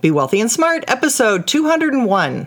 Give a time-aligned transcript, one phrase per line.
[0.00, 2.46] Be Wealthy and Smart, episode 201.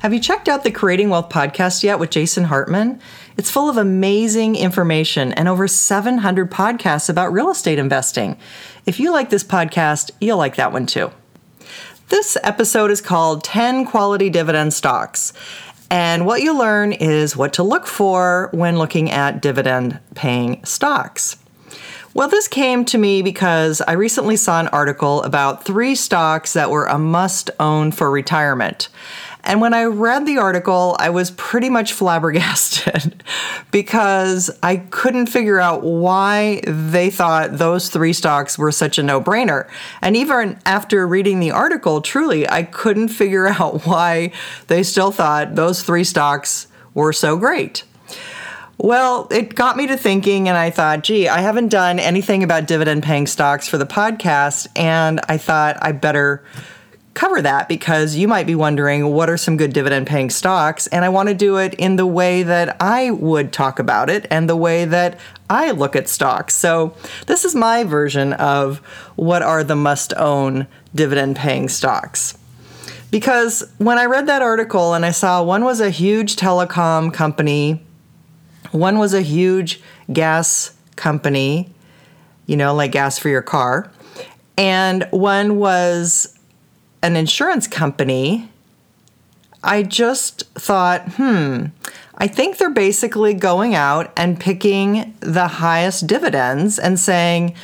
[0.00, 3.02] Have you checked out the Creating Wealth podcast yet with Jason Hartman?
[3.36, 8.38] It's full of amazing information and over 700 podcasts about real estate investing.
[8.86, 11.10] If you like this podcast, you'll like that one too.
[12.08, 15.34] This episode is called 10 Quality Dividend Stocks.
[15.90, 21.36] And what you learn is what to look for when looking at dividend paying stocks.
[22.12, 26.68] Well, this came to me because I recently saw an article about three stocks that
[26.68, 28.88] were a must own for retirement.
[29.44, 33.22] And when I read the article, I was pretty much flabbergasted
[33.70, 39.20] because I couldn't figure out why they thought those three stocks were such a no
[39.20, 39.68] brainer.
[40.02, 44.32] And even after reading the article, truly, I couldn't figure out why
[44.66, 47.84] they still thought those three stocks were so great.
[48.82, 52.66] Well, it got me to thinking, and I thought, gee, I haven't done anything about
[52.66, 56.42] dividend paying stocks for the podcast, and I thought I better
[57.14, 61.04] cover that because you might be wondering what are some good dividend paying stocks, and
[61.04, 64.48] I want to do it in the way that I would talk about it and
[64.48, 66.54] the way that I look at stocks.
[66.54, 66.94] So,
[67.26, 68.78] this is my version of
[69.16, 72.36] what are the must own dividend paying stocks.
[73.10, 77.84] Because when I read that article and I saw one was a huge telecom company
[78.72, 79.80] one was a huge
[80.12, 81.72] gas company,
[82.46, 83.90] you know, like gas for your car.
[84.56, 86.38] And one was
[87.02, 88.48] an insurance company.
[89.62, 91.66] I just thought, hmm,
[92.16, 97.54] I think they're basically going out and picking the highest dividends and saying,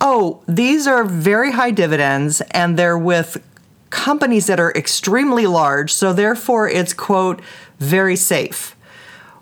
[0.00, 3.42] oh, these are very high dividends and they're with
[3.90, 5.92] companies that are extremely large.
[5.92, 7.40] So therefore, it's, quote,
[7.78, 8.76] very safe.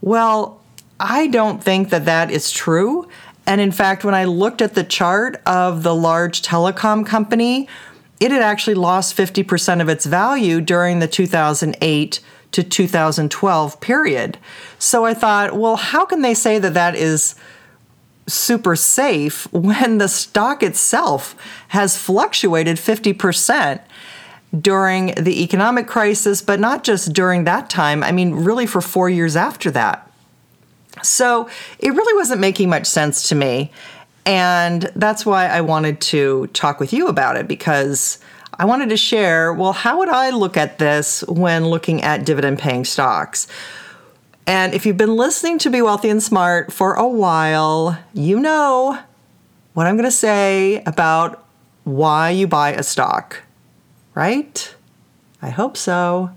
[0.00, 0.60] Well,
[0.98, 3.08] I don't think that that is true.
[3.46, 7.68] And in fact, when I looked at the chart of the large telecom company,
[8.22, 12.20] it had actually lost 50% of its value during the 2008
[12.52, 14.38] to 2012 period.
[14.78, 17.34] So I thought, well, how can they say that that is
[18.28, 21.34] super safe when the stock itself
[21.68, 23.80] has fluctuated 50%?
[24.60, 29.08] During the economic crisis, but not just during that time, I mean, really for four
[29.08, 30.12] years after that.
[31.02, 33.72] So it really wasn't making much sense to me.
[34.24, 38.18] And that's why I wanted to talk with you about it because
[38.58, 42.58] I wanted to share well, how would I look at this when looking at dividend
[42.58, 43.48] paying stocks?
[44.46, 48.98] And if you've been listening to Be Wealthy and Smart for a while, you know
[49.74, 51.44] what I'm going to say about
[51.84, 53.42] why you buy a stock,
[54.14, 54.74] right?
[55.40, 56.30] I hope so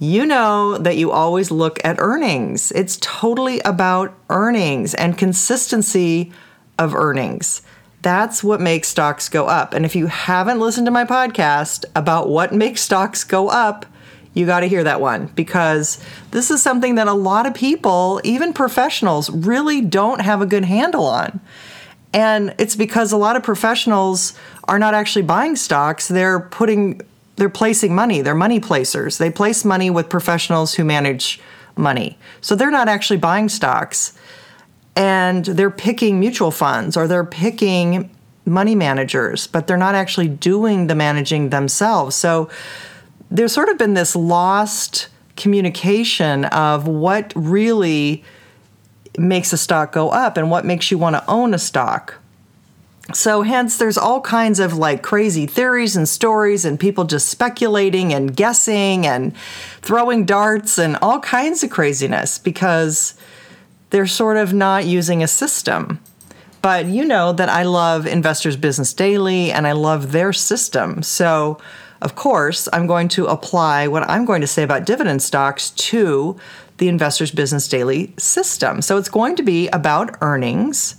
[0.00, 2.72] you know that you always look at earnings.
[2.72, 6.32] It's totally about earnings and consistency
[6.80, 7.62] of earnings.
[8.02, 9.74] That's what makes stocks go up.
[9.74, 13.86] And if you haven't listened to my podcast about what makes stocks go up,
[14.32, 18.20] you got to hear that one because this is something that a lot of people,
[18.24, 21.40] even professionals, really don't have a good handle on.
[22.12, 24.32] And it's because a lot of professionals
[24.64, 27.02] are not actually buying stocks, they're putting
[27.36, 28.20] they're placing money.
[28.20, 29.16] They're money placers.
[29.16, 31.40] They place money with professionals who manage
[31.74, 32.18] money.
[32.42, 34.12] So they're not actually buying stocks
[35.00, 38.10] and they're picking mutual funds or they're picking
[38.44, 42.14] money managers, but they're not actually doing the managing themselves.
[42.14, 42.50] So
[43.30, 48.22] there's sort of been this lost communication of what really
[49.16, 52.16] makes a stock go up and what makes you want to own a stock.
[53.14, 58.12] So, hence, there's all kinds of like crazy theories and stories, and people just speculating
[58.12, 59.34] and guessing and
[59.82, 63.14] throwing darts and all kinds of craziness because
[63.90, 66.00] they're sort of not using a system.
[66.62, 71.02] But you know that I love Investors Business Daily and I love their system.
[71.02, 71.58] So,
[72.02, 76.38] of course, I'm going to apply what I'm going to say about dividend stocks to
[76.78, 78.82] the Investors Business Daily system.
[78.82, 80.96] So, it's going to be about earnings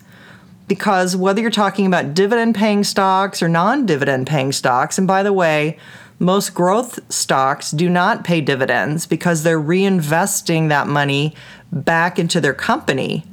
[0.67, 5.21] because whether you're talking about dividend paying stocks or non dividend paying stocks, and by
[5.21, 5.77] the way,
[6.21, 11.33] most growth stocks do not pay dividends because they're reinvesting that money
[11.71, 13.23] back into their company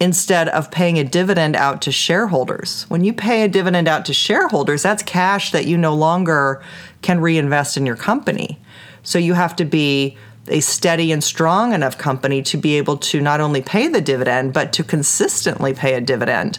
[0.00, 2.84] instead of paying a dividend out to shareholders.
[2.88, 6.62] When you pay a dividend out to shareholders, that's cash that you no longer
[7.02, 8.58] can reinvest in your company.
[9.02, 10.16] So you have to be
[10.48, 14.54] a steady and strong enough company to be able to not only pay the dividend,
[14.54, 16.58] but to consistently pay a dividend.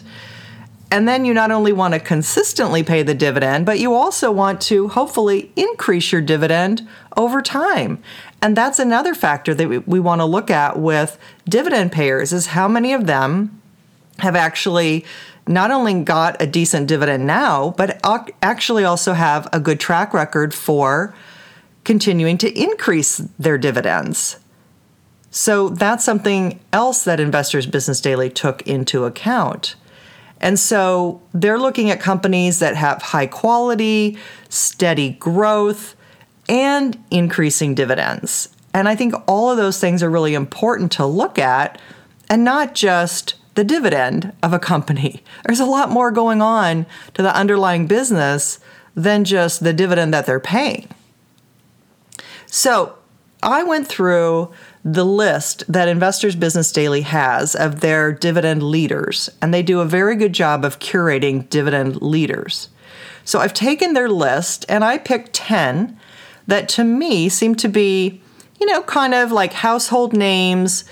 [0.90, 4.60] And then you not only want to consistently pay the dividend, but you also want
[4.62, 6.86] to hopefully increase your dividend
[7.16, 8.02] over time.
[8.40, 11.18] And that's another factor that we, we want to look at with
[11.48, 13.60] dividend payers is how many of them
[14.18, 15.04] have actually
[15.48, 18.00] not only got a decent dividend now, but
[18.42, 21.14] actually also have a good track record for
[21.84, 24.38] continuing to increase their dividends.
[25.30, 29.76] So that's something else that Investors Business Daily took into account.
[30.40, 34.18] And so they're looking at companies that have high quality,
[34.48, 35.96] steady growth,
[36.48, 38.48] and increasing dividends.
[38.74, 41.80] And I think all of those things are really important to look at
[42.28, 45.22] and not just the dividend of a company.
[45.46, 48.60] There's a lot more going on to the underlying business
[48.94, 50.88] than just the dividend that they're paying.
[52.46, 52.96] So
[53.42, 54.52] I went through
[54.88, 59.84] the list that Investors Business Daily has of their dividend leaders, and they do a
[59.84, 62.68] very good job of curating dividend leaders.
[63.24, 65.98] So I've taken their list and I picked 10
[66.46, 68.20] that to me seem to be,
[68.60, 70.84] you know, kind of like household names,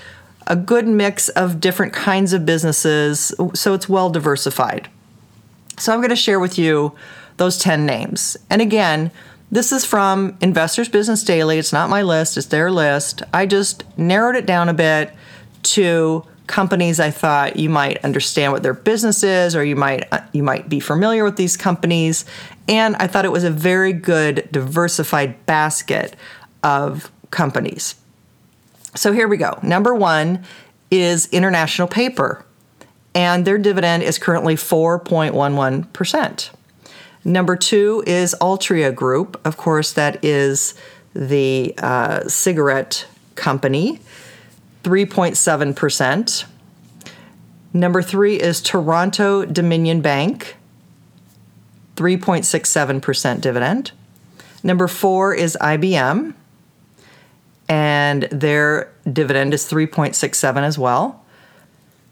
[0.49, 4.89] a good mix of different kinds of businesses, so it's well diversified.
[5.79, 6.97] So I'm going to share with you
[7.37, 8.37] those 10 names.
[8.51, 9.13] And again,
[9.51, 11.59] this is from Investors Business Daily.
[11.59, 13.23] It's not my list, it's their list.
[13.33, 15.13] I just narrowed it down a bit
[15.65, 20.21] to companies I thought you might understand what their business is or you might uh,
[20.33, 22.27] you might be familiar with these companies
[22.69, 26.17] and I thought it was a very good diversified basket
[26.63, 27.95] of companies.
[28.95, 29.59] So here we go.
[29.63, 30.45] Number 1
[30.91, 32.45] is International Paper
[33.15, 36.51] and their dividend is currently 4.11%.
[37.25, 39.41] Number two is Altria Group.
[39.47, 40.75] Of course, that is
[41.15, 44.01] the uh, cigarette company,
[44.83, 46.45] 3.7%.
[47.73, 50.57] Number three is Toronto Dominion Bank,
[51.97, 53.93] 3.67% dividend.
[54.63, 56.35] Number four is IBM,
[57.69, 61.25] and their dividend is 3.67 as well.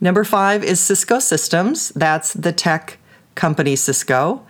[0.00, 1.90] Number five is Cisco Systems.
[1.90, 2.98] That's the tech
[3.34, 4.44] company Cisco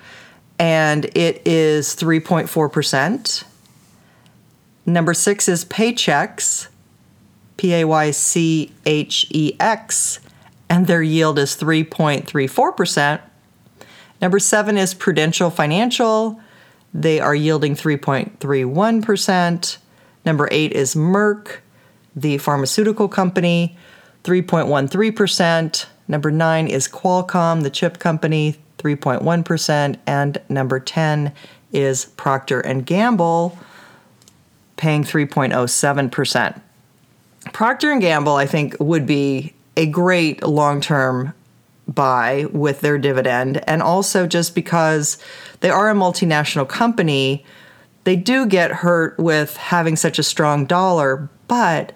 [0.62, 3.44] and it is 3.4%.
[4.86, 6.68] Number six is Paychex,
[7.56, 10.20] P A Y C H E X,
[10.70, 13.20] and their yield is 3.34%.
[14.20, 16.40] Number seven is Prudential Financial,
[16.94, 19.78] they are yielding 3.31%.
[20.24, 21.56] Number eight is Merck,
[22.14, 23.76] the pharmaceutical company,
[24.22, 25.86] 3.13%.
[26.06, 31.32] Number nine is Qualcomm, the chip company, 3.1%, and number 10
[31.72, 33.58] is Procter and Gamble
[34.76, 36.60] paying 3.07%.
[37.52, 41.32] Procter and Gamble I think would be a great long-term
[41.88, 45.18] buy with their dividend and also just because
[45.60, 47.44] they are a multinational company,
[48.04, 51.92] they do get hurt with having such a strong dollar, but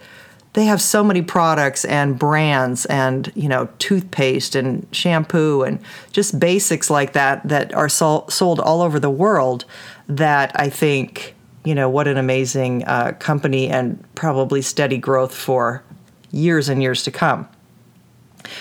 [0.56, 5.78] they have so many products and brands and you know toothpaste and shampoo and
[6.12, 9.66] just basics like that that are sol- sold all over the world
[10.08, 11.34] that i think
[11.64, 15.84] you know what an amazing uh, company and probably steady growth for
[16.30, 17.48] years and years to come.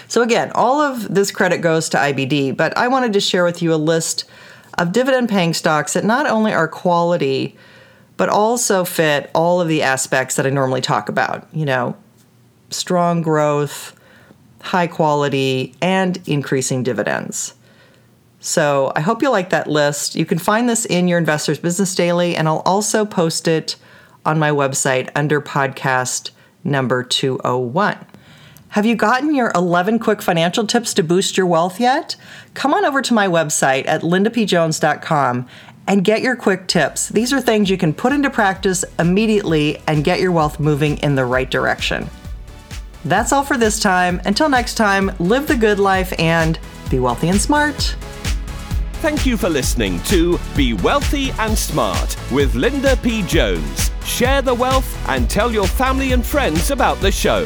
[0.08, 3.62] So again all of this credit goes to ibd but i wanted to share with
[3.62, 4.26] you a list
[4.78, 7.56] of dividend paying stocks that not only are quality
[8.18, 11.96] but also fit all of the aspects that I normally talk about, you know,
[12.70, 14.00] strong growth,
[14.62, 17.54] high quality, and increasing dividends.
[18.40, 20.16] So I hope you like that list.
[20.16, 23.76] You can find this in your Investors Business Daily, and I'll also post it
[24.26, 26.32] on my website under podcast
[26.64, 27.98] number 201.
[28.70, 32.16] Have you gotten your 11 quick financial tips to boost your wealth yet?
[32.54, 35.48] Come on over to my website at lindapjones.com
[35.88, 37.10] and get your quick tips.
[37.10, 41.16] These are things you can put into practice immediately and get your wealth moving in
[41.16, 42.10] the right direction.
[43.06, 44.22] That's all for this time.
[44.26, 47.96] Until next time, live the good life and be wealthy and smart.
[49.02, 53.22] Thank you for listening to Be Wealthy and Smart with Linda P.
[53.24, 53.92] Jones.
[54.04, 57.46] Share the wealth and tell your family and friends about the show.